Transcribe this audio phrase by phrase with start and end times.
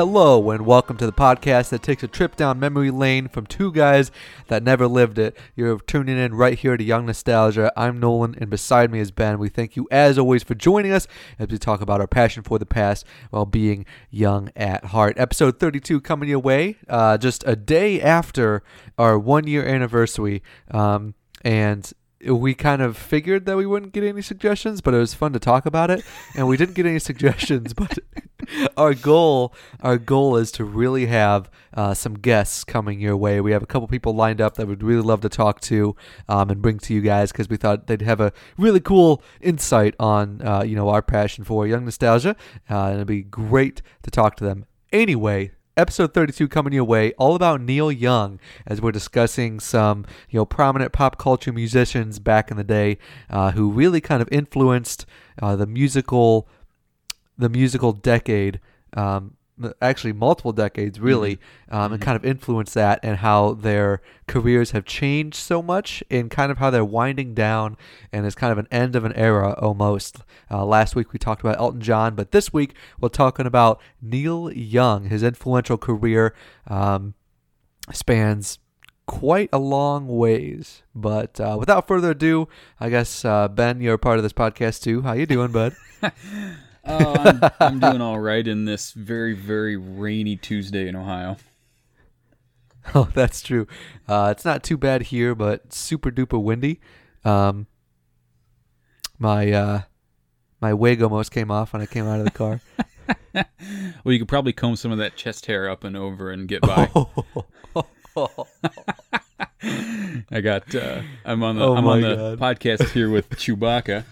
[0.00, 3.70] Hello, and welcome to the podcast that takes a trip down memory lane from two
[3.70, 4.10] guys
[4.46, 5.36] that never lived it.
[5.54, 7.70] You're tuning in right here to Young Nostalgia.
[7.76, 9.38] I'm Nolan, and beside me is Ben.
[9.38, 11.06] We thank you, as always, for joining us
[11.38, 15.18] as we talk about our passion for the past while being young at heart.
[15.18, 18.62] Episode 32 coming your way uh, just a day after
[18.96, 20.42] our one year anniversary.
[20.70, 21.92] Um, and
[22.26, 25.38] we kind of figured that we wouldn't get any suggestions, but it was fun to
[25.38, 26.04] talk about it,
[26.36, 27.72] and we didn't get any suggestions.
[27.72, 27.98] But
[28.76, 33.40] our goal, our goal is to really have uh, some guests coming your way.
[33.40, 35.96] We have a couple people lined up that we'd really love to talk to
[36.28, 39.94] um, and bring to you guys because we thought they'd have a really cool insight
[39.98, 42.36] on uh, you know our passion for young nostalgia,
[42.68, 44.66] uh, and it'd be great to talk to them.
[44.92, 50.38] Anyway, episode 32 coming your way all about neil young as we're discussing some you
[50.38, 52.98] know prominent pop culture musicians back in the day
[53.30, 55.06] uh, who really kind of influenced
[55.40, 56.46] uh, the musical
[57.38, 58.60] the musical decade
[58.92, 59.38] um,
[59.80, 61.74] actually multiple decades really mm-hmm.
[61.74, 62.04] Um, and mm-hmm.
[62.04, 66.58] kind of influenced that and how their careers have changed so much and kind of
[66.58, 67.78] how they're winding down
[68.12, 70.18] and it's kind of an end of an era almost
[70.50, 74.50] uh, last week we talked about elton john but this week we're talking about neil
[74.52, 76.34] young his influential career
[76.66, 77.14] um,
[77.92, 78.58] spans
[79.06, 82.48] quite a long ways but uh, without further ado
[82.78, 85.74] i guess uh, ben you're a part of this podcast too how you doing bud
[86.84, 91.36] Oh, I'm, I'm doing all right in this very, very rainy Tuesday in Ohio.
[92.94, 93.66] Oh, that's true.
[94.08, 96.80] Uh, it's not too bad here, but super duper windy.
[97.26, 97.66] Um,
[99.18, 99.80] my uh,
[100.60, 102.60] my wig almost came off when I came out of the car.
[103.34, 106.60] well, you could probably comb some of that chest hair up and over and get
[106.62, 106.90] by.
[110.30, 110.74] I got.
[110.74, 111.64] Uh, I'm on the.
[111.64, 112.38] Oh I'm on the God.
[112.38, 114.04] podcast here with Chewbacca.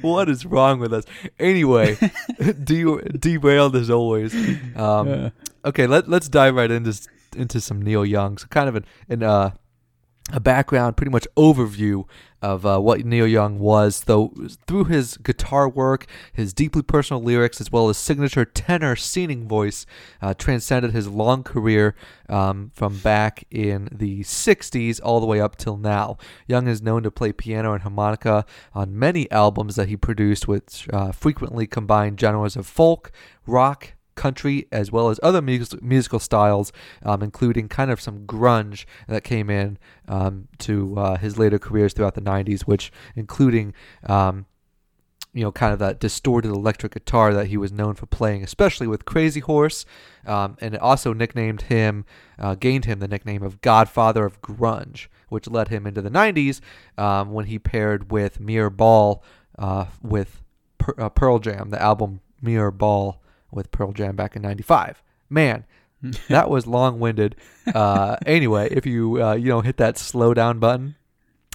[0.00, 1.04] what is wrong with us?
[1.38, 1.96] Anyway,
[2.64, 4.34] de- derailed as always.
[4.76, 5.30] Um, yeah.
[5.64, 6.94] Okay, let let's dive right into
[7.36, 8.38] into some Neil Young.
[8.38, 9.50] So kind of an, an uh,
[10.32, 12.04] a background, pretty much overview
[12.40, 14.32] of uh, what Neil Young was, though
[14.66, 19.84] through his guitar work, his deeply personal lyrics, as well as signature tenor singing voice,
[20.22, 21.94] uh, transcended his long career
[22.30, 26.16] um, from back in the 60s all the way up till now.
[26.46, 30.88] Young is known to play piano and harmonica on many albums that he produced, which
[30.92, 33.12] uh, frequently combined genres of folk,
[33.46, 38.84] rock, country as well as other mus- musical styles, um, including kind of some grunge
[39.08, 43.74] that came in um, to uh, his later careers throughout the 90s, which including.
[44.06, 44.46] Um,
[45.32, 48.86] you know, kind of that distorted electric guitar that he was known for playing, especially
[48.86, 49.84] with Crazy Horse,
[50.26, 52.04] um, and it also nicknamed him,
[52.38, 56.60] uh, gained him the nickname of Godfather of Grunge, which led him into the 90s
[56.96, 59.24] um, when he paired with Mirror Ball
[59.58, 60.40] uh, with
[60.78, 63.20] per- uh, Pearl Jam, the album Mirror Ball
[63.54, 65.02] with Pearl Jam back in '95.
[65.30, 65.64] Man,
[66.28, 67.36] that was long-winded.
[67.74, 70.96] Uh, anyway, if you uh, you know hit that slow down button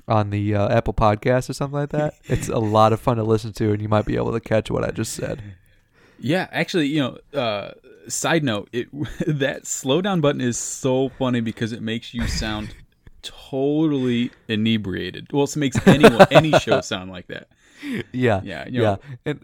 [0.08, 3.24] on the uh, Apple Podcast or something like that, it's a lot of fun to
[3.24, 5.42] listen to, and you might be able to catch what I just said.
[6.22, 7.72] Yeah, actually, you know, uh,
[8.08, 8.88] side note, it
[9.28, 12.74] that slow down button is so funny because it makes you sound
[13.22, 15.32] totally inebriated.
[15.32, 17.48] Well, it makes any any show sound like that.
[18.12, 19.00] Yeah, yeah, you know.
[19.02, 19.16] yeah.
[19.26, 19.44] And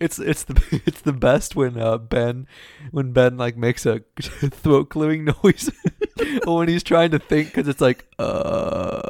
[0.00, 2.46] it's it's the it's the best when uh, Ben
[2.90, 5.70] when Ben like makes a throat clearing noise
[6.46, 9.08] or when he's trying to think because it's like uh.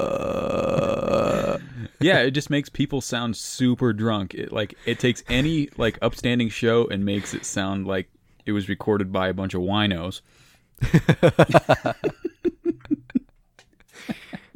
[2.00, 4.34] yeah, it just makes people sound super drunk.
[4.34, 8.08] It like it takes any like upstanding show and makes it sound like
[8.44, 10.20] it was recorded by a bunch of winos.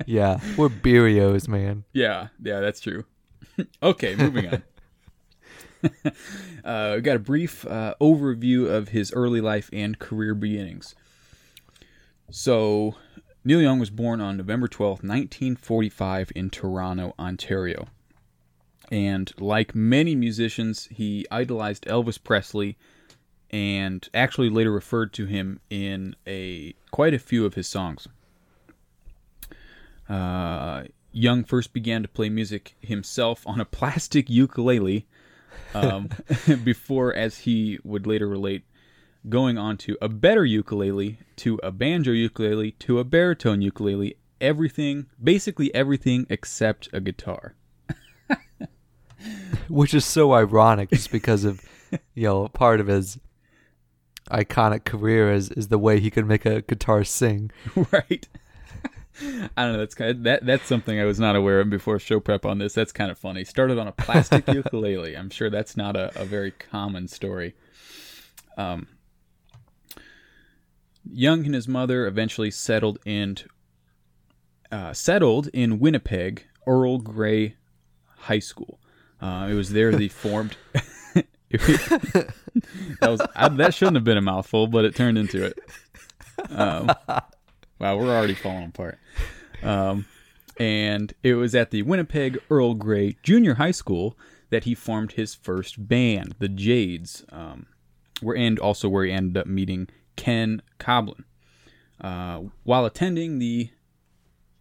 [0.07, 1.85] yeah, we're beerios, man.
[1.93, 3.05] Yeah, yeah, that's true.
[3.83, 4.63] Okay, moving on.
[6.65, 10.95] uh, we got a brief uh, overview of his early life and career beginnings.
[12.31, 12.97] So,
[13.45, 17.89] Neil Young was born on November 12th, 1945, in Toronto, Ontario.
[18.91, 22.77] And like many musicians, he idolized Elvis Presley
[23.51, 28.09] and actually later referred to him in a quite a few of his songs.
[30.09, 35.07] Uh, Young first began to play music himself on a plastic ukulele
[35.75, 36.09] um,
[36.65, 38.65] before, as he would later relate,
[39.29, 45.07] going on to a better ukulele, to a banjo ukulele, to a baritone ukulele, everything,
[45.23, 47.55] basically everything except a guitar.
[49.69, 51.61] Which is so ironic just because of,
[52.15, 53.19] you know, part of his
[54.31, 57.51] iconic career is, is the way he could make a guitar sing.
[57.93, 58.29] Right.
[59.23, 59.79] I don't know.
[59.79, 60.47] That's kind of, that.
[60.47, 62.73] That's something I was not aware of before show prep on this.
[62.73, 63.45] That's kind of funny.
[63.45, 65.17] Started on a plastic ukulele.
[65.17, 67.55] I'm sure that's not a, a very common story.
[68.57, 68.89] Um,
[71.11, 73.39] Young and his mother eventually settled in
[74.71, 77.57] uh, settled in Winnipeg, Earl Grey
[78.07, 78.79] High School.
[79.21, 80.57] Uh, it was there they formed.
[81.51, 82.33] that
[83.03, 85.59] was I, that shouldn't have been a mouthful, but it turned into it.
[86.51, 86.91] Um,
[87.81, 88.99] wow, we're already falling apart.
[89.63, 90.07] Um,
[90.59, 94.17] and it was at the Winnipeg Earl Grey Junior High School
[94.51, 97.25] that he formed his first band, the Jades.
[97.31, 97.67] Um,
[98.21, 101.25] where and also where he ended up meeting Ken Koblun.
[102.01, 103.71] Uh, while attending the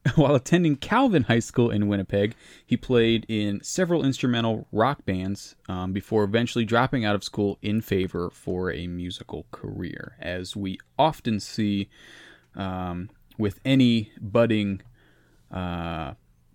[0.16, 2.36] while attending Kelvin High School in Winnipeg,
[2.66, 7.82] he played in several instrumental rock bands um, before eventually dropping out of school in
[7.82, 11.90] favor for a musical career, as we often see
[12.56, 14.82] um, with any budding
[15.52, 16.14] uh,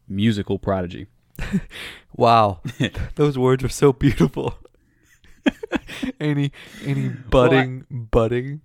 [0.08, 1.06] musical prodigy.
[2.17, 2.61] wow,
[3.17, 4.58] those words are so beautiful.
[6.20, 6.52] any
[6.85, 8.61] any budding well, I, budding.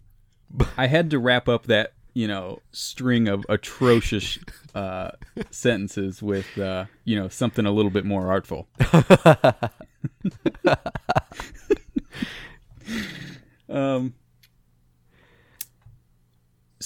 [0.78, 4.40] I had to wrap up that you know string of atrocious
[4.76, 5.12] uh,
[5.50, 8.68] sentences with uh, you know something a little bit more artful.
[13.70, 14.14] um.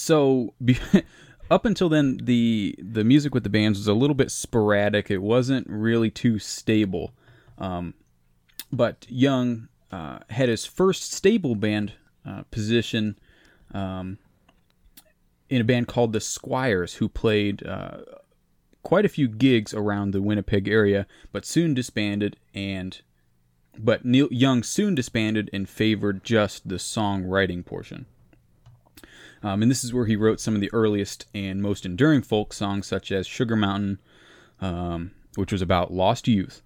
[0.03, 0.53] So.
[0.63, 0.79] Be-
[1.51, 5.17] up until then the the music with the bands was a little bit sporadic it
[5.17, 7.11] wasn't really too stable
[7.57, 7.94] um,
[8.71, 11.94] but young uh, had his first stable band
[12.25, 13.19] uh, position
[13.73, 14.17] um,
[15.50, 17.97] in a band called the Squires, who played uh,
[18.81, 22.38] quite a few gigs around the Winnipeg area, but soon disbanded.
[22.55, 23.00] And
[23.77, 28.07] but Neil Young soon disbanded and favored just the songwriting portion.
[29.43, 32.53] Um, and this is where he wrote some of the earliest and most enduring folk
[32.53, 33.99] songs, such as Sugar Mountain,
[34.61, 36.61] um, which was about lost youth.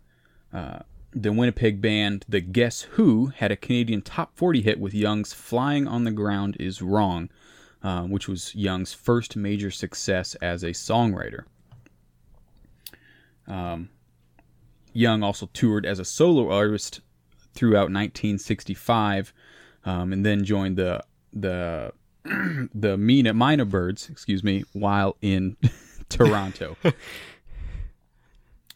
[0.54, 0.80] Uh,
[1.12, 5.88] the Winnipeg band The Guess Who had a Canadian top 40 hit with Young's Flying
[5.88, 7.30] on the Ground is Wrong,
[7.82, 11.46] uh, which was Young's first major success as a songwriter.
[13.48, 13.90] Um,
[14.94, 17.02] Young also toured as a solo artist
[17.54, 19.34] throughout 1965,
[19.86, 21.04] um, and then joined the
[21.34, 21.92] the
[22.74, 25.56] the Mynah Mynah Birds, excuse me, while in
[26.10, 26.78] Toronto.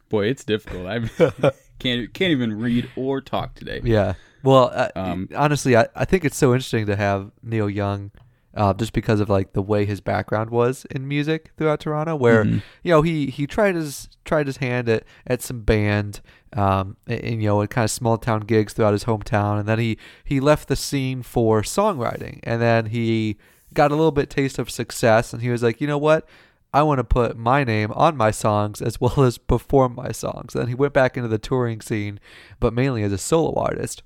[0.10, 0.88] Boy, it's difficult.
[0.88, 1.00] I
[1.80, 3.82] can't can't even read or talk today.
[3.84, 4.14] Yeah.
[4.44, 8.12] Well, uh, um, honestly, I, I think it's so interesting to have Neil Young,
[8.56, 12.44] uh, just because of like the way his background was in music throughout Toronto, where
[12.44, 12.60] mm-hmm.
[12.84, 16.22] you know he he tried his tried his hand at at some band,
[16.54, 19.68] um, and, and you know at kind of small town gigs throughout his hometown, and
[19.68, 23.38] then he he left the scene for songwriting, and then he
[23.74, 26.28] got a little bit taste of success, and he was like, you know what,
[26.74, 30.56] I want to put my name on my songs as well as perform my songs.
[30.56, 32.20] And he went back into the touring scene,
[32.60, 34.04] but mainly as a solo artist.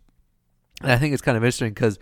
[0.81, 1.99] And I think it's kind of interesting because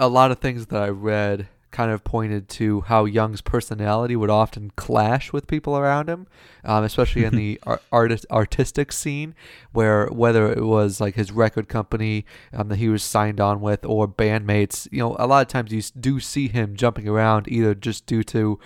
[0.00, 4.30] a lot of things that I read kind of pointed to how Young's personality would
[4.30, 6.26] often clash with people around him,
[6.64, 7.60] um, especially in the
[7.92, 9.34] artist artistic scene,
[9.72, 13.84] where whether it was like his record company um, that he was signed on with
[13.84, 17.74] or bandmates, you know, a lot of times you do see him jumping around either
[17.74, 18.58] just due to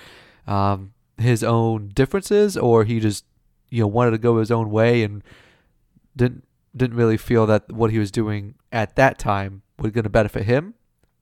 [0.47, 3.25] um, his own differences, or he just
[3.71, 5.23] you know wanted to go his own way and
[6.17, 10.11] didn't didn't really feel that what he was doing at that time was going to
[10.11, 10.75] benefit him.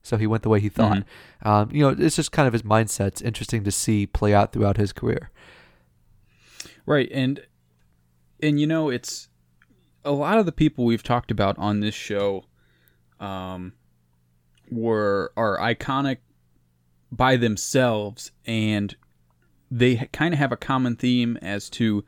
[0.02, 0.99] So he went the way he thought.
[0.99, 1.49] Mm-hmm.
[1.49, 3.09] Um, you know, it's just kind of his mindset.
[3.09, 5.30] It's interesting to see play out throughout his career.
[6.85, 7.40] Right, and
[8.42, 9.28] and you know, it's
[10.04, 12.44] a lot of the people we've talked about on this show
[13.21, 13.75] um,
[14.71, 16.18] were are iconic
[17.12, 18.97] by themselves, and
[19.71, 22.04] they kind of have a common theme as to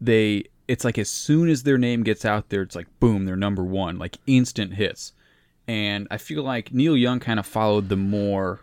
[0.00, 3.36] they it's like as soon as their name gets out there it's like boom they're
[3.36, 5.12] number one like instant hits
[5.68, 8.60] and i feel like neil young kind of followed the more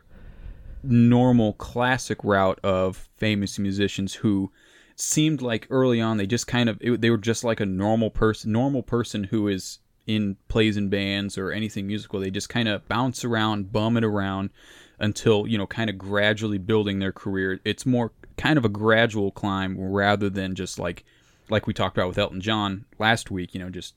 [0.84, 4.52] normal classic route of famous musicians who
[4.98, 8.10] seemed like early on they just kind of it, they were just like a normal
[8.10, 12.20] person normal person who is in plays and bands or anything musical.
[12.20, 14.52] They just kind of bounce around bum it around
[15.00, 17.60] until you know kind of gradually building their career.
[17.64, 21.04] It's more kind of a gradual climb rather than just like
[21.50, 23.96] like we talked about with Elton John last week, you know, just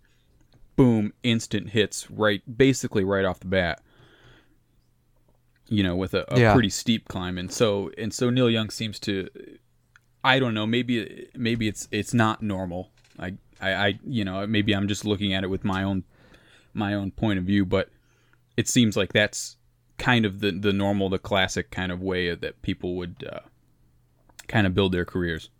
[0.78, 3.82] boom, instant hits right basically right off the bat.
[5.68, 6.52] You know, with a, a yeah.
[6.54, 7.36] pretty steep climb.
[7.36, 9.28] And so and so Neil Young seems to
[10.24, 12.90] I don't know, maybe maybe it's it's not normal.
[13.18, 16.04] I I, I you know, maybe I'm just looking at it with my own
[16.72, 17.90] my own point of view, but
[18.56, 19.56] it seems like that's
[19.98, 23.40] kind of the the normal, the classic kind of way that people would uh,
[24.46, 25.50] kind of build their careers.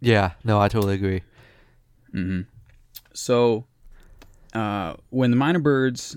[0.00, 1.22] Yeah, no, I totally agree.
[3.12, 3.64] So,
[4.54, 6.16] uh, when the Mynah Birds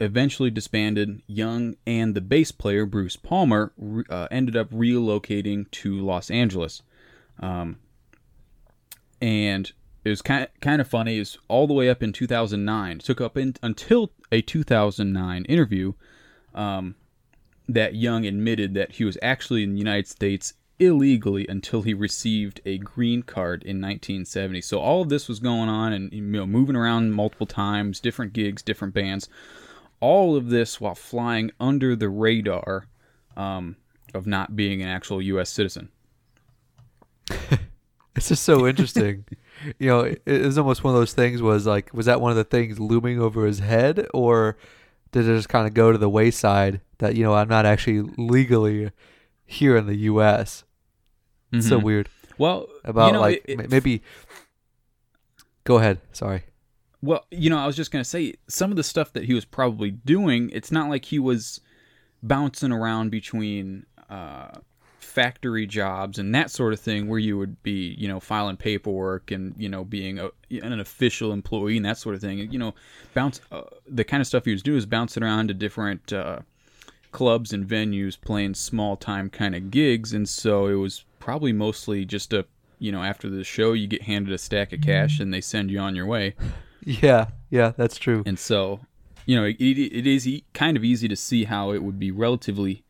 [0.00, 3.72] eventually disbanded, Young and the bass player Bruce Palmer
[4.08, 6.82] uh, ended up relocating to Los Angeles.
[7.40, 7.78] Um,
[9.20, 9.72] and
[10.04, 11.18] it was kind kind of funny.
[11.18, 12.98] Is all the way up in 2009.
[13.00, 15.92] Took up in, until a 2009 interview
[16.54, 16.94] um,
[17.68, 22.60] that Young admitted that he was actually in the United States illegally until he received
[22.64, 24.60] a green card in 1970.
[24.60, 28.32] So all of this was going on and you know moving around multiple times, different
[28.32, 29.28] gigs, different bands.
[30.00, 32.86] All of this while flying under the radar
[33.36, 33.76] um,
[34.14, 35.50] of not being an actual U.S.
[35.50, 35.90] citizen.
[38.18, 39.24] It's just so interesting.
[39.78, 41.40] you know, it, it was almost one of those things.
[41.40, 44.56] Was like, was that one of the things looming over his head, or
[45.12, 48.00] did it just kind of go to the wayside that you know I'm not actually
[48.18, 48.90] legally
[49.46, 50.64] here in the U.S.
[51.52, 54.02] It's so weird Well, about you know, like it- it- maybe.
[55.64, 56.00] Go ahead.
[56.12, 56.44] Sorry.
[57.02, 59.44] Well, you know, I was just gonna say some of the stuff that he was
[59.44, 60.50] probably doing.
[60.52, 61.60] It's not like he was
[62.22, 64.58] bouncing around between uh,
[64.98, 69.30] factory jobs and that sort of thing, where you would be, you know, filing paperwork
[69.30, 72.38] and you know being a, an official employee and that sort of thing.
[72.50, 72.74] You know,
[73.14, 76.40] bounce uh, the kind of stuff he was doing is bouncing around to different uh,
[77.12, 82.06] clubs and venues, playing small time kind of gigs, and so it was probably mostly
[82.06, 82.46] just a,
[82.78, 85.70] you know, after the show you get handed a stack of cash and they send
[85.70, 86.34] you on your way.
[86.80, 87.26] Yeah.
[87.50, 87.72] Yeah.
[87.76, 88.22] That's true.
[88.24, 88.80] And so,
[89.26, 92.10] you know, it, it is e- kind of easy to see how it would be
[92.10, 92.82] relatively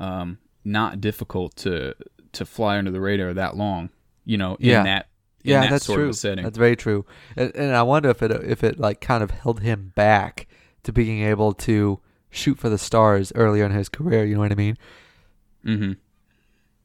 [0.00, 1.94] um, not difficult to
[2.32, 3.90] to fly under the radar that long.
[4.24, 4.82] You know, in Yeah.
[4.84, 5.08] that
[5.44, 6.08] in yeah, that that's sort true.
[6.08, 6.42] of setting.
[6.44, 7.04] That's very true.
[7.36, 10.46] And, and I wonder if it if it like kind of held him back
[10.84, 12.00] to being able to
[12.30, 14.24] shoot for the stars earlier in his career.
[14.24, 14.78] You know what I mean?
[15.66, 15.92] mm-hmm.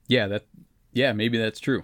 [0.07, 0.43] Yeah, that.
[0.93, 1.83] Yeah, maybe that's true.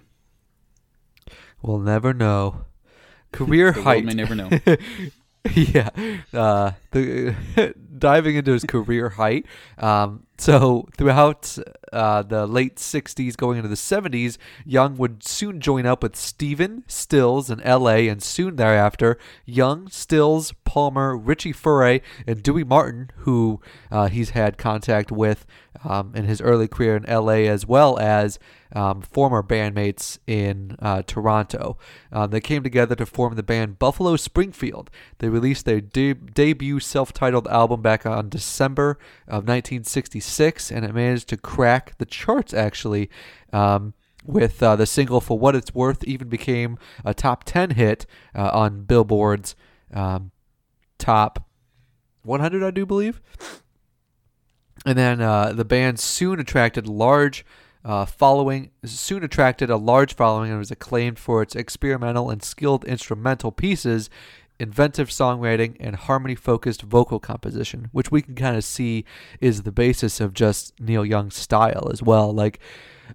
[1.62, 2.64] We'll never know.
[3.32, 4.04] Career The height.
[4.04, 4.50] world may never know.
[5.54, 5.90] yeah.
[6.32, 9.46] Uh, the diving into his career height.
[9.78, 11.58] Um, so throughout
[11.92, 16.84] uh, the late '60s, going into the '70s, Young would soon join up with Stephen
[16.86, 18.08] Stills in L.A.
[18.08, 24.58] and soon thereafter, Young, Stills, Palmer, Richie Furay, and Dewey Martin, who uh, he's had
[24.58, 25.46] contact with
[25.84, 27.48] um, in his early career in L.A.
[27.48, 28.38] as well as
[28.74, 31.78] um, former bandmates in uh, Toronto.
[32.12, 34.90] Um, they came together to form the band Buffalo Springfield.
[35.18, 40.25] They released their de- debut self titled album back on December of 1966,
[40.70, 43.10] and it managed to crack the charts actually.
[43.52, 48.06] Um, with uh, the single For What It's Worth, even became a top 10 hit
[48.34, 49.54] uh, on Billboard's
[49.94, 50.32] um,
[50.98, 51.48] top
[52.24, 53.20] 100, I do believe.
[54.84, 57.44] And then uh, the band soon attracted large
[57.84, 58.70] uh, following.
[58.84, 64.10] Soon attracted a large following and was acclaimed for its experimental and skilled instrumental pieces,
[64.58, 69.04] inventive songwriting, and harmony-focused vocal composition, which we can kind of see
[69.40, 72.32] is the basis of just Neil Young's style as well.
[72.32, 72.58] Like,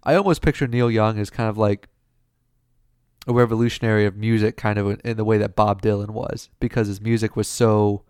[0.03, 1.87] I almost picture Neil Young as kind of like
[3.27, 7.01] a revolutionary of music, kind of in the way that Bob Dylan was, because his
[7.01, 8.03] music was so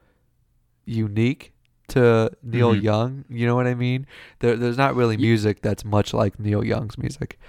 [0.85, 1.53] unique
[1.89, 2.81] to Neil Mhm.
[2.83, 3.25] Young.
[3.29, 4.07] You know what I mean?
[4.39, 7.39] There, there's not really music that's much like Neil Young's music.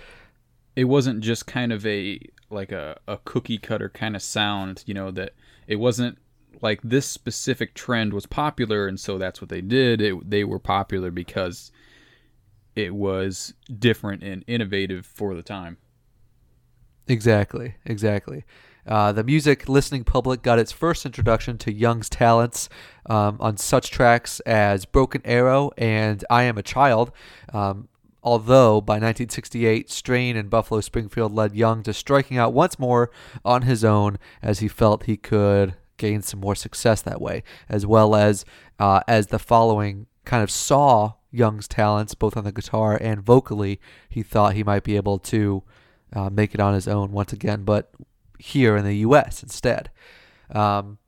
[0.75, 4.95] it wasn't just kind of a like a, a cookie cutter kind of sound you
[4.95, 5.35] know that
[5.67, 6.19] it wasn't
[6.61, 10.59] like this specific trend was popular and so that's what they did it, they were
[10.59, 11.73] popular because
[12.75, 15.77] it was different and innovative for the time
[17.09, 18.45] Exactly, exactly.
[18.87, 22.69] Uh, the music listening public got its first introduction to Young's talents
[23.07, 27.13] um, on such tracks as Broken Arrow and I Am a Child.
[27.53, 27.89] Um,
[28.23, 33.11] although by 1968, Strain and Buffalo Springfield led Young to striking out once more
[33.45, 37.87] on his own as he felt he could gain some more success that way, as
[37.87, 38.45] well as
[38.79, 43.81] uh, as the following kind of saw Young's talents both on the guitar and vocally,
[44.09, 45.63] he thought he might be able to
[46.13, 47.93] uh, make it on his own once again, but
[48.39, 49.43] here in the U.S.
[49.43, 49.91] instead.
[50.51, 50.99] Um,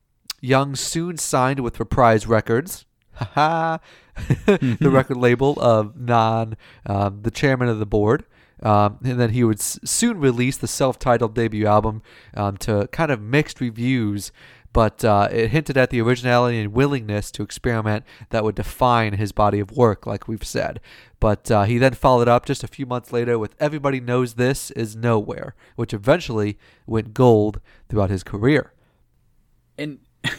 [0.40, 3.78] Young soon signed with Reprise Records, haha,
[4.46, 6.56] the record label of Non,
[6.86, 8.24] um, the chairman of the board.
[8.62, 12.02] Um, and then he would s- soon release the self-titled debut album
[12.34, 14.32] um, to kind of mixed reviews,
[14.72, 19.32] but uh, it hinted at the originality and willingness to experiment that would define his
[19.32, 20.80] body of work, like we've said.
[21.20, 24.70] But uh, he then followed up just a few months later with Everybody Knows This
[24.70, 26.56] Is Nowhere, which eventually
[26.86, 28.72] went gold throughout his career.
[29.76, 29.98] and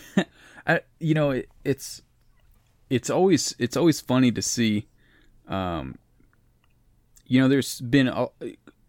[0.67, 2.01] I, you know it, it's
[2.89, 4.87] it's always it's always funny to see
[5.47, 5.97] um
[7.27, 8.27] you know, there's been a,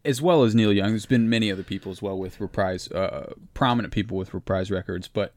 [0.04, 0.90] as well as Neil Young.
[0.90, 5.08] There's been many other people as well with Reprise, uh, prominent people with Reprise Records,
[5.08, 5.32] but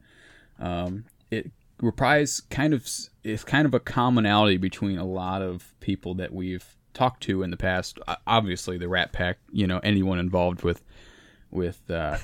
[0.58, 1.50] um, it
[1.80, 2.86] Reprise kind of
[3.24, 7.50] is kind of a commonality between a lot of people that we've talked to in
[7.50, 7.98] the past.
[8.26, 10.82] Obviously, the Rat Pack, you know, anyone involved with
[11.50, 12.18] with uh,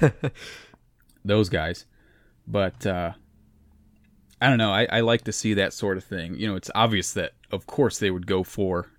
[1.25, 1.87] those guys,
[2.47, 3.12] but uh,
[4.40, 4.71] I don't know.
[4.73, 6.37] I, I like to see that sort of thing.
[6.37, 8.90] You know, it's obvious that of course they would go for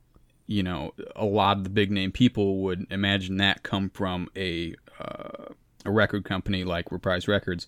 [0.47, 4.73] you know, a lot of the big name people would imagine that come from a
[4.99, 5.53] uh,
[5.85, 7.67] a record company like Reprise Records,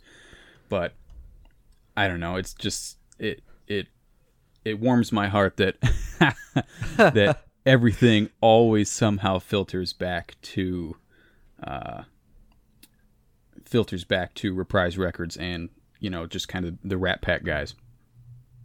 [0.70, 0.94] but
[1.96, 2.38] I don't know.
[2.38, 3.88] It's just it it
[4.64, 5.76] it warms my heart that
[6.98, 10.96] that everything always somehow filters back to
[11.62, 12.04] uh,
[13.66, 17.76] filters back to Reprise Records and you know just kind of the Rat Pack guys.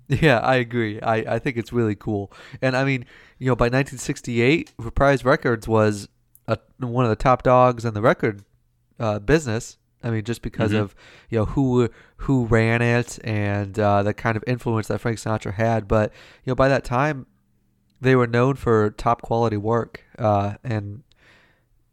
[0.09, 1.01] Yeah, I agree.
[1.01, 2.31] I, I think it's really cool.
[2.61, 3.07] And I mean,
[3.39, 6.09] you know, by 1968, Reprise Records was
[6.47, 8.45] a, one of the top dogs in the record
[8.99, 9.79] uh, business.
[10.03, 10.83] I mean, just because mm-hmm.
[10.83, 10.95] of
[11.31, 11.89] you know who
[12.19, 15.89] who ran it and uh, the kind of influence that Frank Sinatra had.
[15.89, 16.13] But
[16.45, 17.27] you know, by that time,
[18.01, 21.03] they were known for top quality work, uh, and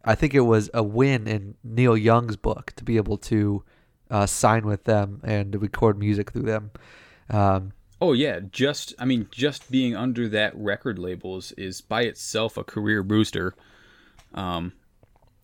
[0.04, 3.64] I think it was a win in Neil Young's book to be able to
[4.12, 6.72] uh, sign with them and record music through them.
[7.30, 12.02] Um, Oh yeah, just I mean, just being under that record label is, is by
[12.02, 13.54] itself a career booster.
[14.34, 14.74] Um,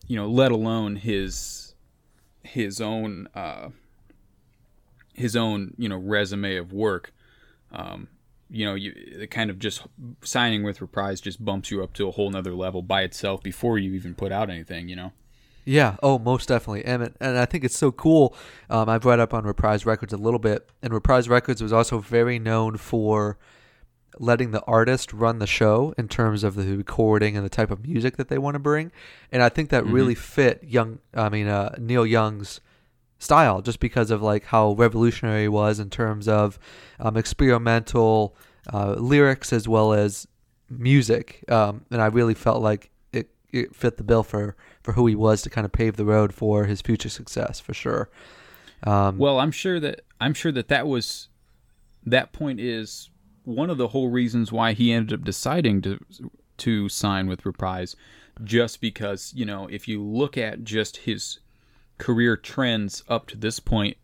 [0.07, 1.75] you know, let alone his
[2.41, 3.69] his own uh,
[5.13, 7.13] his own you know resume of work.
[7.71, 8.07] Um,
[8.49, 9.83] you know, you kind of just
[10.23, 13.77] signing with Reprise just bumps you up to a whole nother level by itself before
[13.77, 14.89] you even put out anything.
[14.89, 15.11] You know.
[15.67, 15.97] Yeah.
[16.01, 16.85] Oh, most definitely.
[16.85, 18.33] And and I think it's so cool.
[18.69, 21.99] Um, I've read up on Reprise Records a little bit, and Reprise Records was also
[21.99, 23.37] very known for
[24.17, 27.85] letting the artist run the show in terms of the recording and the type of
[27.85, 28.93] music that they want to bring.
[29.29, 29.93] And I think that mm-hmm.
[29.93, 30.99] really fit young.
[31.13, 32.61] I mean, uh, Neil Young's
[33.19, 36.57] style, just because of like how revolutionary he was in terms of
[36.97, 38.37] um, experimental
[38.73, 40.29] uh, lyrics as well as
[40.69, 41.43] music.
[41.49, 44.55] Um, and I really felt like it, it fit the bill for
[44.87, 47.73] for who he was to kind of pave the road for his future success for
[47.73, 48.09] sure.
[48.83, 51.27] Um, well, I'm sure that I'm sure that that was
[52.05, 53.09] that point is
[53.43, 55.99] one of the whole reasons why he ended up deciding to
[56.59, 57.97] to sign with Reprise,
[58.45, 61.39] just because you know if you look at just his
[61.97, 63.97] career trends up to this point,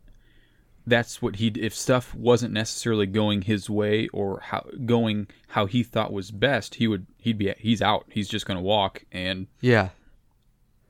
[0.86, 5.82] that's what he if stuff wasn't necessarily going his way or how going how he
[5.82, 8.04] thought was best, he would he'd be he's out.
[8.10, 9.92] He's just going to walk and yeah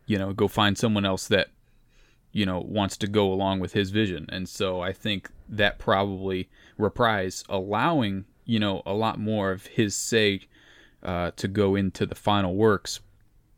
[0.05, 1.49] you know, go find someone else that,
[2.31, 4.25] you know, wants to go along with his vision.
[4.29, 9.95] And so I think that probably Reprise allowing, you know, a lot more of his
[9.95, 10.41] say
[11.03, 12.99] uh, to go into the final works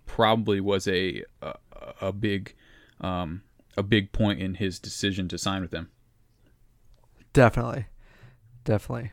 [0.06, 1.54] probably was a a,
[2.02, 2.56] a big
[3.02, 3.44] um,
[3.78, 5.90] a big point in his decision to sign with them.
[7.34, 7.88] Definitely,
[8.64, 9.12] definitely.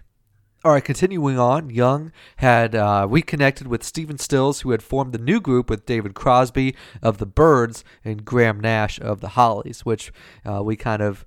[0.65, 5.19] All right, continuing on, Young had uh, reconnected with Stephen Stills, who had formed the
[5.19, 10.13] new group with David Crosby of the Byrds and Graham Nash of the Hollies, which
[10.49, 11.27] uh, we kind of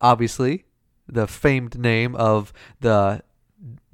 [0.00, 0.64] obviously
[1.08, 3.24] the famed name of the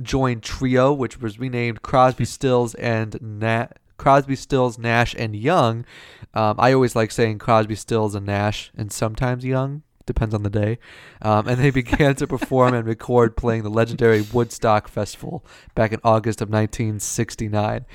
[0.03, 5.87] joined trio, which was renamed Crosby, Stills, and Na- Crosby, Stills, Nash, and Young.
[6.35, 10.51] Um, I always like saying Crosby, Stills, and Nash, and sometimes Young depends on the
[10.51, 10.79] day.
[11.23, 16.01] Um, and they began to perform and record playing the legendary Woodstock Festival back in
[16.05, 17.87] August of 1969.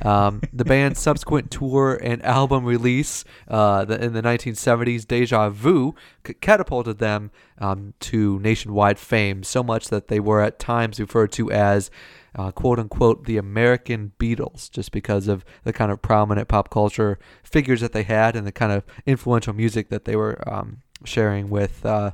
[0.00, 5.94] Um, the band's subsequent tour and album release uh, the, in the 1970s, Deja Vu,
[6.26, 11.30] c- catapulted them um, to nationwide fame so much that they were at times referred
[11.32, 11.90] to as
[12.34, 17.18] uh, quote unquote the American Beatles, just because of the kind of prominent pop culture
[17.44, 21.50] figures that they had and the kind of influential music that they were um, sharing
[21.50, 22.12] with uh,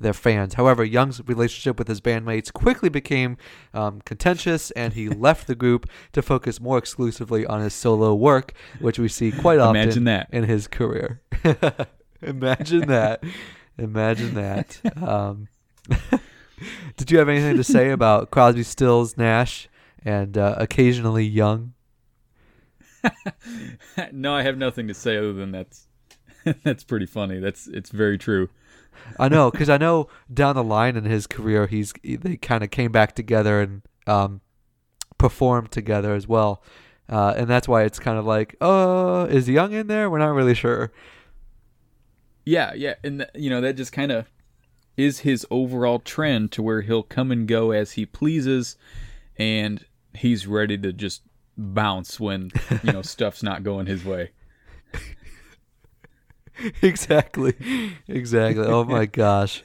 [0.00, 0.54] their fans.
[0.54, 3.36] However, Young's relationship with his bandmates quickly became
[3.74, 8.52] um, contentious, and he left the group to focus more exclusively on his solo work,
[8.80, 10.28] which we see quite often Imagine that.
[10.32, 11.20] in his career.
[12.22, 13.22] Imagine that.
[13.76, 14.80] Imagine that.
[15.00, 15.48] Um,
[16.96, 19.68] did you have anything to say about Crosby, Stills, Nash,
[20.04, 21.74] and uh, occasionally Young?
[24.12, 25.87] no, I have nothing to say other than that's
[26.62, 27.38] that's pretty funny.
[27.38, 28.48] That's it's very true.
[29.18, 32.70] I know because I know down the line in his career, he's they kind of
[32.70, 34.40] came back together and um,
[35.18, 36.62] performed together as well,
[37.08, 40.10] uh, and that's why it's kind of like, oh, is Young in there?
[40.10, 40.92] We're not really sure.
[42.44, 44.30] Yeah, yeah, and th- you know that just kind of
[44.96, 48.76] is his overall trend to where he'll come and go as he pleases,
[49.36, 51.22] and he's ready to just
[51.56, 52.50] bounce when
[52.82, 54.30] you know stuff's not going his way.
[56.82, 57.54] exactly.
[58.06, 58.66] Exactly.
[58.66, 59.62] Oh my gosh.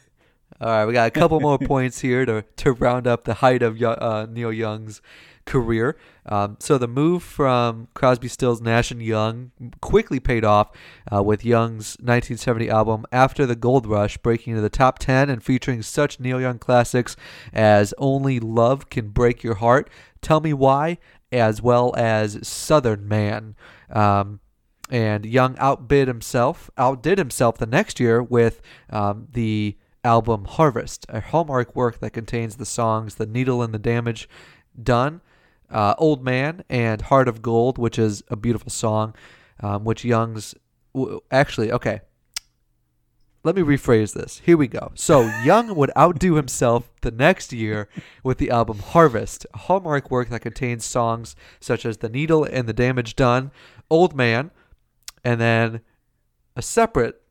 [0.62, 3.62] All right, we got a couple more points here to to round up the height
[3.62, 5.02] of uh, Neil Young's
[5.46, 5.98] career.
[6.26, 9.52] Um, so the move from Crosby, Stills, Nash and Young
[9.82, 10.72] quickly paid off
[11.14, 15.44] uh, with Young's 1970 album After the Gold Rush breaking into the top 10 and
[15.44, 17.18] featuring such Neil Young classics
[17.52, 19.90] as Only Love Can Break Your Heart,
[20.22, 20.98] Tell Me Why,
[21.32, 23.56] as well as Southern Man.
[23.90, 24.40] Um,
[24.94, 31.20] and Young outbid himself, outdid himself the next year with um, the album Harvest, a
[31.20, 34.30] hallmark work that contains the songs The Needle and the Damage
[34.82, 35.22] Done,
[35.72, 39.16] uh, Old Man, and Heart of Gold, which is a beautiful song,
[39.62, 40.54] um, which Young's
[40.94, 42.02] w- actually, okay.
[43.44, 44.42] Let me rephrase this.
[44.46, 44.92] Here we go.
[44.94, 47.90] So Young would outdo himself the next year
[48.24, 52.70] with the album Harvest, a hallmark work that contains songs such as The Needle and
[52.70, 53.50] the Damage Done,
[53.90, 54.52] Old Man,
[55.24, 55.82] and then
[56.56, 57.22] a separate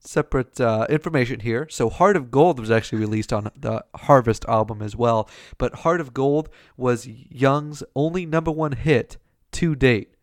[0.00, 1.66] separate uh, information here.
[1.68, 6.00] So Heart of Gold was actually released on the Harvest album as well, but Heart
[6.00, 9.16] of Gold was Young's only number one hit
[9.52, 10.14] to date.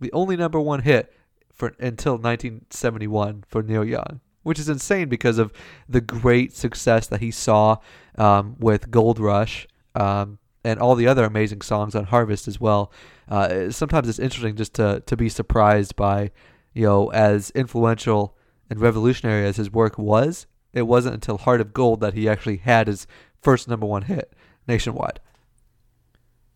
[0.00, 1.12] The only number one hit
[1.52, 5.52] for until 1971 for Neil Young, which is insane because of
[5.88, 7.78] the great success that he saw
[8.16, 12.92] um, with Gold Rush um, and all the other amazing songs on Harvest as well.
[13.28, 16.30] Uh, sometimes it's interesting just to to be surprised by,
[16.74, 18.36] you know, as influential
[18.70, 22.58] and revolutionary as his work was, it wasn't until Heart of Gold that he actually
[22.58, 23.06] had his
[23.40, 24.32] first number one hit
[24.66, 25.20] nationwide.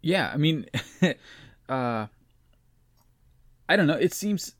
[0.00, 0.66] Yeah, I mean,
[1.68, 2.06] uh,
[3.68, 3.94] I don't know.
[3.94, 4.54] It seems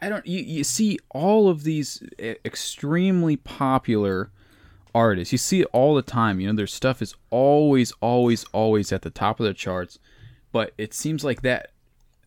[0.00, 0.26] I don't.
[0.26, 4.30] You, you see all of these extremely popular
[4.94, 5.32] artists.
[5.32, 6.40] You see it all the time.
[6.40, 9.98] You know, their stuff is always, always, always at the top of the charts.
[10.52, 11.72] But it seems like that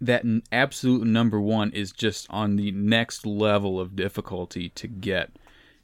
[0.01, 5.31] that absolute number one is just on the next level of difficulty to get.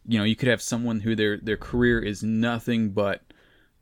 [0.06, 3.22] You know, you could have someone who their their career is nothing but,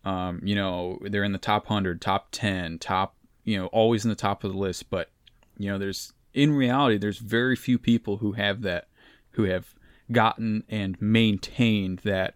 [0.05, 3.15] um, you know, they're in the top hundred, top ten, top,
[3.45, 4.89] you know, always in the top of the list.
[4.89, 5.09] But
[5.57, 8.87] you know, there's in reality, there's very few people who have that,
[9.31, 9.73] who have
[10.11, 12.35] gotten and maintained that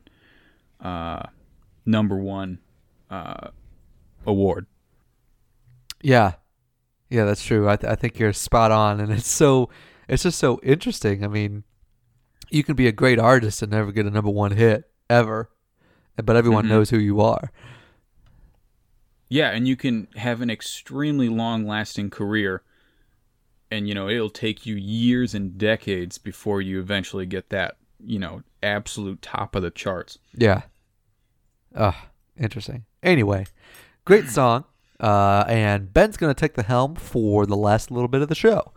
[0.79, 1.23] uh,
[1.86, 2.60] number one
[3.10, 3.49] uh,
[4.25, 4.65] award.
[6.01, 6.33] Yeah,
[7.09, 7.69] yeah, that's true.
[7.69, 9.69] I, th- I think you're spot on, and it's so
[10.07, 11.23] it's just so interesting.
[11.23, 11.63] I mean,
[12.49, 15.49] you can be a great artist and never get a number one hit ever,
[16.15, 16.73] but everyone mm-hmm.
[16.73, 17.51] knows who you are.
[19.29, 22.63] Yeah, and you can have an extremely long lasting career,
[23.69, 28.19] and you know it'll take you years and decades before you eventually get that you
[28.19, 30.17] know absolute top of the charts.
[30.33, 30.63] Yeah.
[31.75, 32.85] Ah, interesting.
[33.03, 33.45] Anyway,
[34.05, 34.65] great song.
[35.01, 38.35] Uh, and Ben's going to take the helm for the last little bit of the
[38.35, 38.71] show.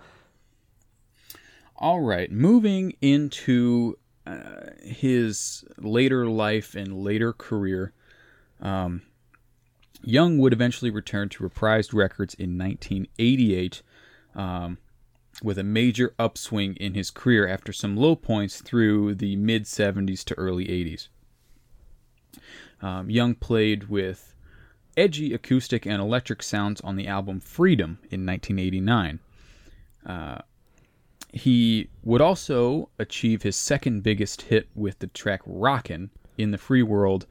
[1.77, 7.93] All right, moving into uh, his later life and later career,
[8.61, 9.03] um,
[10.03, 13.83] Young would eventually return to Reprised Records in 1988
[14.35, 14.79] um,
[15.43, 20.25] with a major upswing in his career after some low points through the mid 70s
[20.25, 21.09] to early 80s.
[22.81, 24.34] Um, Young played with
[24.97, 29.21] edgy acoustic and electric sounds on the album Freedom in 1989.
[30.07, 30.39] Uh,
[31.33, 36.83] he would also achieve his second biggest hit with the track Rockin' in the Free
[36.83, 37.27] World,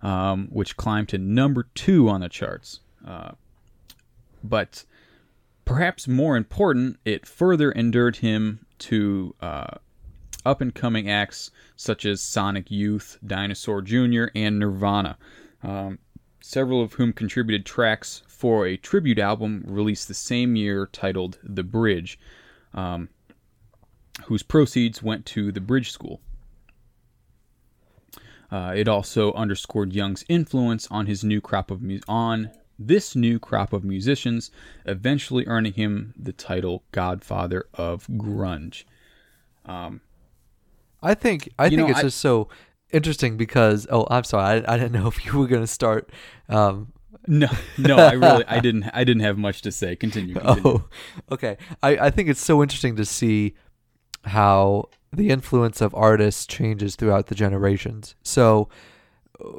[0.00, 2.80] um, which climbed to number two on the charts.
[3.06, 3.32] Uh,
[4.44, 4.84] but
[5.64, 9.78] perhaps more important, it further endeared him to uh,
[10.46, 15.18] up and coming acts such as Sonic Youth, Dinosaur Jr., and Nirvana.
[15.62, 15.98] Um,
[16.40, 21.64] several of whom contributed tracks for a tribute album released the same year titled The
[21.64, 22.18] Bridge,
[22.72, 23.08] um,
[24.26, 26.20] whose proceeds went to the Bridge School.
[28.50, 33.38] Uh, it also underscored Young's influence on his new crop of mu- on this new
[33.38, 34.50] crop of musicians,
[34.86, 38.84] eventually earning him the title Godfather of Grunge.
[39.66, 40.00] Um,
[41.02, 42.48] I think I think know, it's I, just so
[42.92, 46.10] interesting because oh I'm sorry I, I didn't know if you were going to start
[46.48, 46.92] um,
[47.26, 49.96] no no I really I didn't I didn't have much to say.
[49.96, 50.62] Continue, continue.
[50.64, 50.84] oh
[51.30, 51.56] okay.
[51.82, 53.54] I, I think it's so interesting to see
[54.24, 58.14] how the influence of artists changes throughout the generations.
[58.22, 58.68] So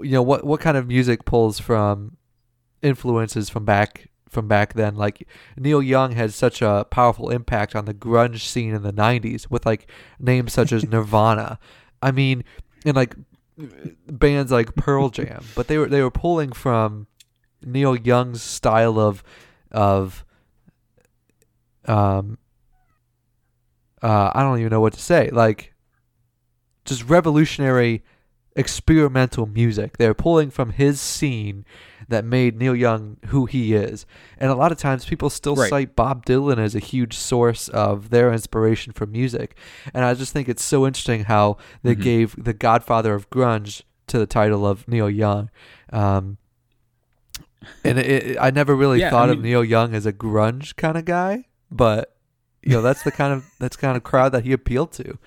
[0.02, 2.18] you know what what kind of music pulls from
[2.82, 4.96] influences from back from back then?
[4.96, 9.50] Like Neil Young had such a powerful impact on the grunge scene in the 90s
[9.50, 9.90] with like
[10.20, 11.60] names such as Nirvana.
[12.02, 12.44] I mean
[12.86, 13.16] and like
[14.08, 17.08] bands like Pearl Jam, but they were they were pulling from
[17.64, 19.24] Neil Young's style of
[19.72, 20.26] of
[21.86, 22.38] um
[24.02, 25.30] uh I don't even know what to say.
[25.32, 25.74] Like
[26.86, 28.04] just revolutionary
[28.60, 29.98] experimental music.
[29.98, 31.66] They're pulling from his scene
[32.08, 34.06] that made Neil Young who he is.
[34.38, 35.70] And a lot of times people still Right.
[35.70, 39.56] cite Bob Dylan as a huge source of their inspiration for music.
[39.94, 42.02] And I just think it's so interesting how they Mhm.
[42.02, 45.50] gave the godfather of grunge to the title of Neil Young.
[45.94, 46.38] Um,
[47.84, 50.76] and it, it, I never really Yeah, I thought of Neil Young as a grunge
[50.76, 52.16] kind of guy, but
[52.64, 55.18] you know that's the kind of that's kind of crowd that he appealed to.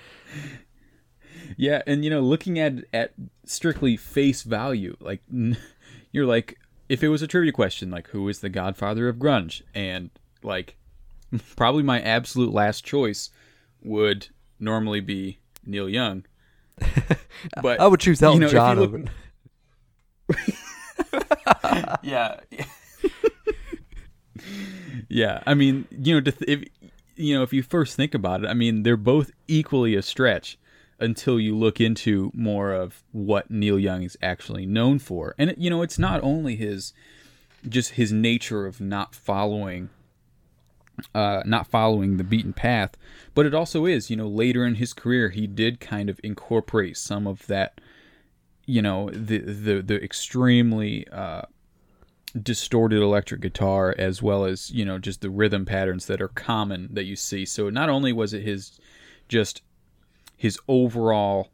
[1.57, 3.13] Yeah, and you know, looking at at
[3.45, 5.57] strictly face value, like n-
[6.13, 9.63] you're like, if it was a trivia question, like who is the godfather of grunge,
[9.75, 10.11] and
[10.43, 10.77] like
[11.57, 13.31] probably my absolute last choice
[13.83, 14.29] would
[14.61, 16.25] normally be Neil Young.
[17.61, 19.11] But I would choose Elton know, John look-
[22.03, 22.41] yeah,
[25.09, 25.43] yeah.
[25.47, 26.65] I mean, you know, if
[27.17, 30.59] you know, if you first think about it, I mean, they're both equally a stretch
[31.03, 35.69] until you look into more of what Neil Young is actually known for, and you
[35.71, 36.93] know, it's not only his
[37.69, 39.91] just his nature of not following
[41.15, 42.97] uh, not following the beaten path,
[43.35, 46.97] but it also is, you know, later in his career, he did kind of incorporate
[46.97, 47.81] some of that,
[48.67, 51.43] you know, the the the extremely uh,
[52.41, 56.89] distorted electric guitar as well as you know just the rhythm patterns that are common
[56.93, 57.45] that you see.
[57.45, 58.79] So not only was it his
[59.29, 59.63] just
[60.43, 61.53] his overall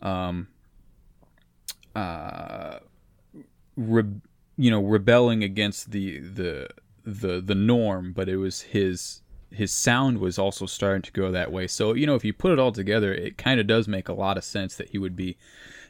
[0.00, 0.46] um,
[1.96, 2.78] uh,
[3.76, 4.20] re-
[4.56, 6.68] you know rebelling against the the
[7.04, 11.50] the the norm, but it was his his sound was also starting to go that
[11.50, 11.66] way.
[11.66, 14.12] So you know if you put it all together, it kind of does make a
[14.12, 15.36] lot of sense that he would be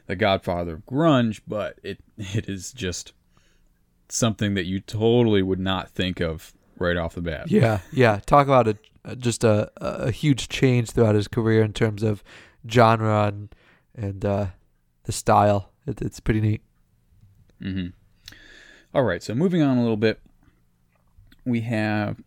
[0.07, 3.13] the godfather of grunge, but it it is just
[4.07, 7.49] something that you totally would not think of right off the bat.
[7.51, 8.19] Yeah, yeah.
[8.25, 8.77] Talk about a
[9.17, 12.23] just a a huge change throughout his career in terms of
[12.69, 13.55] genre and
[13.95, 14.47] and uh,
[15.03, 15.71] the style.
[15.87, 16.61] It, it's pretty neat.
[17.61, 17.87] hmm
[18.93, 20.21] All right, so moving on a little bit,
[21.45, 22.17] we have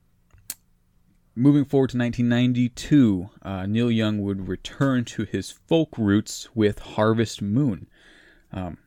[1.34, 3.30] moving forward to 1992.
[3.42, 7.88] Uh, Neil Young would return to his folk roots with Harvest Moon,
[8.52, 8.78] um,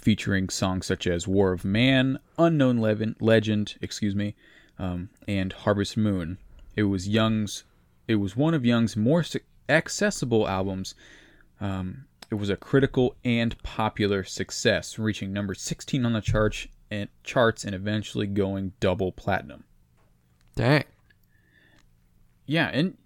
[0.00, 4.34] featuring songs such as "War of Man," "Unknown Legend," legend excuse me,
[4.78, 6.38] um, and "Harvest Moon."
[6.76, 7.64] It was Young's.
[8.06, 9.24] It was one of Young's more
[9.68, 10.94] accessible albums.
[11.60, 17.08] Um, it was a critical and popular success, reaching number 16 on the charts and
[17.22, 19.64] charts and eventually going double platinum.
[20.54, 20.84] Dang.
[22.46, 22.96] Yeah, and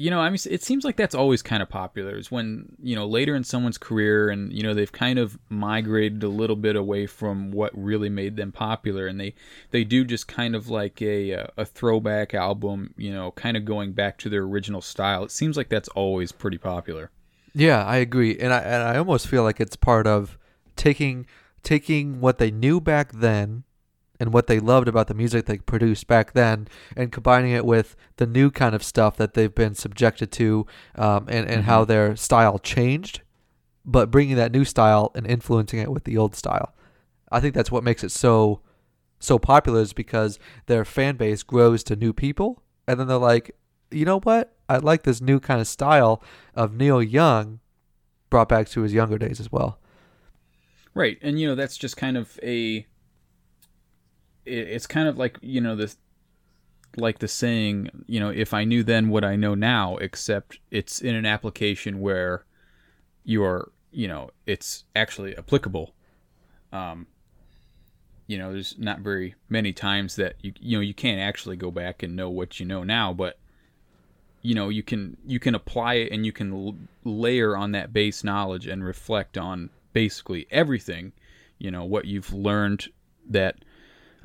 [0.00, 2.16] you know, I mean, it seems like that's always kind of popular.
[2.16, 6.22] Is when you know later in someone's career, and you know they've kind of migrated
[6.22, 9.34] a little bit away from what really made them popular, and they
[9.72, 13.92] they do just kind of like a a throwback album, you know, kind of going
[13.92, 15.22] back to their original style.
[15.22, 17.10] It seems like that's always pretty popular.
[17.52, 20.38] Yeah, I agree, and I and I almost feel like it's part of
[20.76, 21.26] taking
[21.62, 23.64] taking what they knew back then
[24.20, 27.96] and what they loved about the music they produced back then and combining it with
[28.16, 32.14] the new kind of stuff that they've been subjected to um, and, and how their
[32.14, 33.22] style changed
[33.84, 36.74] but bringing that new style and influencing it with the old style.
[37.32, 38.60] I think that's what makes it so
[39.18, 43.56] so popular is because their fan base grows to new people and then they're like
[43.90, 44.54] you know what?
[44.68, 46.22] I like this new kind of style
[46.54, 47.60] of neil young
[48.28, 49.80] brought back to his younger days as well.
[50.94, 52.86] Right, and you know that's just kind of a.
[54.50, 55.96] it- It's kind of like you know this,
[56.96, 61.00] like the saying, you know, if I knew then what I know now, except it's
[61.00, 62.44] in an application where
[63.24, 65.94] you are, you know, it's actually applicable.
[66.72, 67.06] Um,
[68.26, 71.70] you know, there's not very many times that you you know you can't actually go
[71.70, 73.38] back and know what you know now, but
[74.42, 77.92] you know you can you can apply it and you can l- layer on that
[77.92, 81.12] base knowledge and reflect on basically everything
[81.58, 82.88] you know what you've learned
[83.28, 83.56] that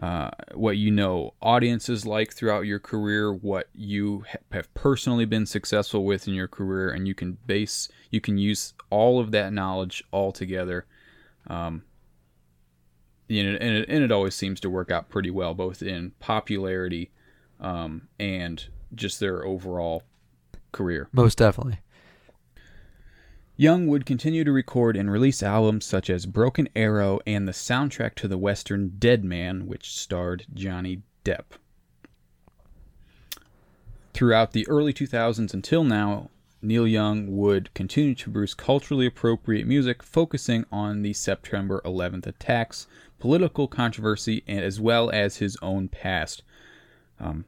[0.01, 5.45] uh, what you know audiences like throughout your career what you ha- have personally been
[5.45, 9.53] successful with in your career and you can base you can use all of that
[9.53, 10.85] knowledge all together
[11.47, 11.83] um,
[13.27, 16.11] you know, and, it, and it always seems to work out pretty well both in
[16.19, 17.11] popularity
[17.59, 20.03] um, and just their overall
[20.71, 21.07] career.
[21.13, 21.79] Most definitely
[23.57, 28.15] Young would continue to record and release albums such as Broken Arrow and the soundtrack
[28.15, 31.57] to the western Dead Man, which starred Johnny Depp.
[34.13, 36.29] Throughout the early 2000s until now,
[36.61, 42.87] Neil Young would continue to produce culturally appropriate music focusing on the September 11th attacks,
[43.19, 46.43] political controversy, and as well as his own past.
[47.21, 47.45] Um,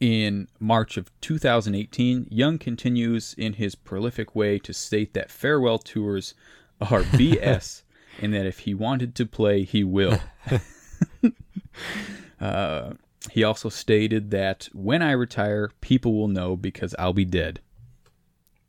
[0.00, 6.34] in March of 2018, Young continues in his prolific way to state that farewell tours
[6.80, 7.82] are BS
[8.20, 10.18] and that if he wanted to play, he will.
[12.40, 12.92] uh,
[13.30, 17.60] he also stated that when I retire, people will know because I'll be dead.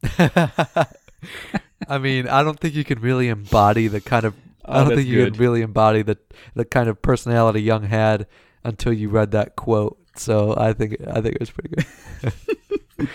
[0.20, 4.36] I mean, I don't think you can really embody the kind of.
[4.66, 5.34] Oh, I don't think you good.
[5.34, 6.18] can really embody the
[6.56, 8.28] the kind of personality Young had
[8.64, 10.01] until you read that quote.
[10.16, 13.08] So I think I think it was pretty good.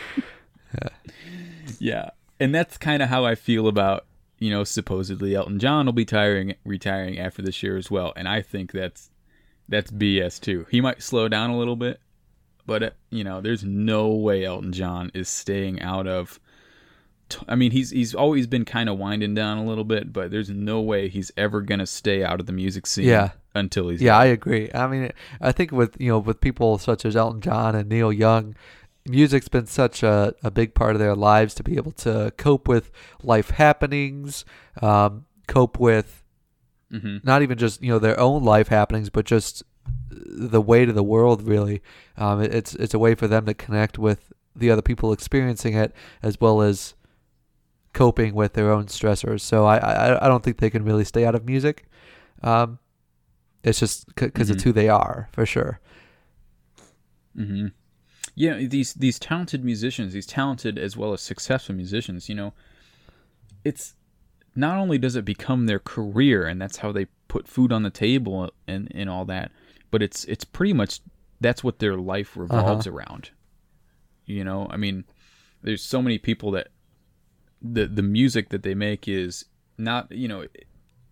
[0.75, 0.89] Yeah,
[1.79, 2.11] yeah.
[2.41, 4.07] and that's kind of how I feel about
[4.39, 8.29] you know supposedly Elton John will be tiring retiring after this year as well, and
[8.29, 9.11] I think that's
[9.69, 10.67] that's BS too.
[10.71, 12.01] He might slow down a little bit,
[12.67, 16.41] but uh, you know, there's no way Elton John is staying out of.
[17.29, 20.31] t- I mean, he's he's always been kind of winding down a little bit, but
[20.31, 23.07] there's no way he's ever gonna stay out of the music scene.
[23.07, 23.31] Yeah.
[23.57, 24.71] Until he's Yeah, I agree.
[24.75, 28.13] I mean, I think with you know with people such as Elton John and Neil
[28.13, 28.55] Young,
[29.09, 32.69] music's been such a, a big part of their lives to be able to cope
[32.69, 32.91] with
[33.23, 34.45] life happenings,
[34.83, 36.23] um, cope with
[36.91, 39.63] hmm not even just you know their own life happenings, but just
[40.11, 41.43] the weight of the world.
[41.43, 41.83] Really,
[42.17, 45.75] um, it- it's it's a way for them to connect with the other people experiencing
[45.75, 45.93] it,
[46.23, 46.95] as well as
[47.93, 49.41] coping with their own stressors.
[49.41, 51.85] So I I, I don't think they can really stay out of music.
[52.43, 52.79] Um,
[53.67, 54.67] it's just because it's Mhm.
[54.67, 55.81] who they are for sure.
[57.37, 57.67] hmm
[58.35, 62.53] Yeah, these these talented musicians, these talented as well as successful musicians, you know,
[63.65, 63.95] it's
[64.55, 67.91] not only does it become their career and that's how they put food on the
[67.91, 69.51] table and and all that,
[69.91, 71.01] but it's it's pretty much
[71.41, 73.31] that's what their life revolves around.
[74.27, 75.05] You know, I mean,
[75.63, 76.69] there's so many people that
[77.63, 79.45] the the music that they make is
[79.79, 80.47] not, you know,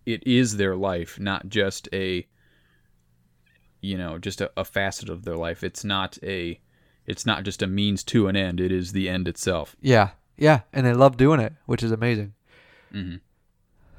[0.07, 2.27] it is their life, not just a
[3.85, 6.59] you know just a, a facet of their life it's not a
[7.07, 10.61] it's not just a means to an end it is the end itself Yeah, yeah,
[10.73, 12.33] and they love doing it, which is amazing.
[12.93, 13.21] Mhm.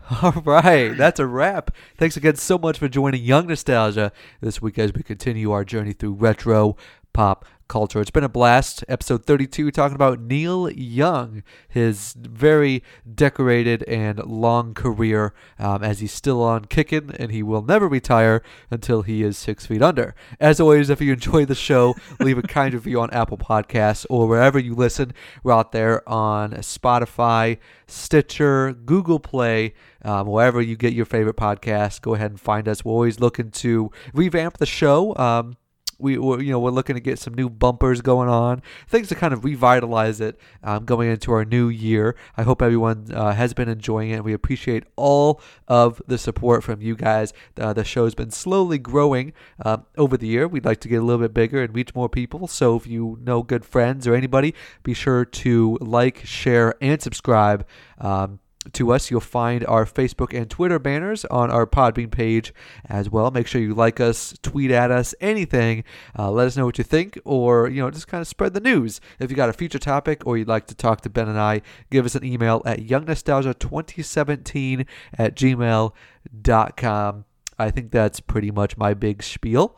[0.22, 1.72] All right, that's a wrap.
[1.98, 5.94] Thanks again so much for joining Young Nostalgia this week as we continue our journey
[5.94, 6.76] through retro
[7.14, 8.02] pop culture.
[8.02, 8.84] It's been a blast.
[8.88, 16.12] Episode 32, talking about Neil Young, his very decorated and long career um, as he's
[16.12, 20.16] still on kicking and he will never retire until he is six feet under.
[20.40, 24.28] As always, if you enjoy the show, leave a kind review on Apple Podcasts or
[24.28, 25.14] wherever you listen.
[25.44, 29.74] We're out there on Spotify, Stitcher, Google Play,
[30.04, 32.02] um, wherever you get your favorite podcasts.
[32.02, 32.86] Go ahead and find us.
[32.86, 35.16] We're always looking to revamp the show.
[35.16, 35.58] Um,
[35.98, 39.16] we we're, you know we're looking to get some new bumpers going on things to
[39.16, 42.16] kind of revitalize it um, going into our new year.
[42.38, 46.82] I hope everyone uh, has been enjoying it we appreciate all of the support from
[46.82, 47.34] you guys.
[47.58, 50.48] Uh, the show's been slowly growing um, over the year.
[50.48, 52.48] We'd like to get a little bit bigger and reach more people.
[52.48, 54.54] So if you know good friends or anybody
[54.84, 57.66] be sure to like share and subscribe
[58.00, 58.40] um,
[58.74, 59.10] to us.
[59.12, 62.54] You'll find our Facebook and Twitter banners on our Podbean page
[62.88, 63.32] as well.
[63.32, 65.84] Make sure you like us, tweet at us, anything.
[66.18, 68.60] Uh, let us know what you think, or you know, just kind of spread the
[68.60, 69.00] news.
[69.20, 71.62] If you got a future topic or you'd like to talk to Ben and I,
[71.90, 74.86] give us an email at youngnostalgia2017
[75.18, 77.26] at gmail.com.
[77.58, 79.78] I think that's pretty much my big spiel.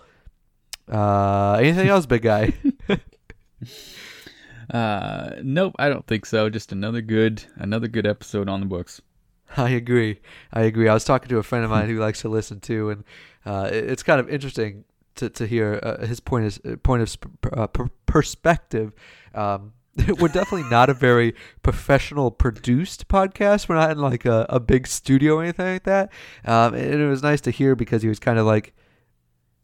[0.91, 2.54] Uh, anything else, big guy?
[4.71, 9.01] uh nope i don't think so just another good another good episode on the books
[9.57, 10.20] I agree.
[10.51, 10.88] I agree.
[10.88, 13.03] I was talking to a friend of mine who likes to listen to, and
[13.45, 14.84] uh, it's kind of interesting
[15.15, 17.18] to, to hear uh, his point is point of
[17.53, 18.93] uh, per- perspective.
[19.34, 19.74] Um,
[20.20, 23.68] we're definitely not a very professional produced podcast.
[23.68, 26.11] We're not in like a, a big studio or anything like that.
[26.45, 28.76] Um, and it was nice to hear because he was kind of like,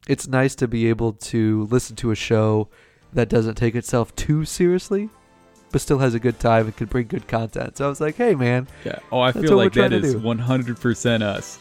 [0.07, 2.69] it's nice to be able to listen to a show
[3.13, 5.09] that doesn't take itself too seriously,
[5.71, 7.77] but still has a good time and can bring good content.
[7.77, 10.19] So I was like, hey man, yeah oh i feel like that is do.
[10.19, 11.59] 100% us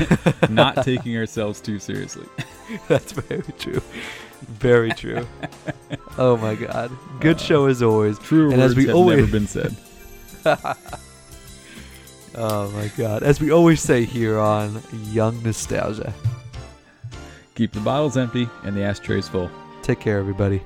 [0.50, 2.26] not taking ourselves too seriously
[2.88, 3.82] That's very true.
[4.42, 5.26] Very true.
[6.18, 6.90] oh my god.
[7.20, 8.18] Good uh, show as always.
[8.18, 9.76] true And words as we have always never been said
[12.36, 13.22] Oh my god.
[13.22, 16.12] As we always say here on Young Nostalgia.
[17.54, 19.50] keep the bottles empty and the ashtrays full
[19.82, 20.62] Take care everybody.